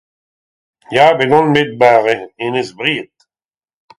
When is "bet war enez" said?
1.55-2.69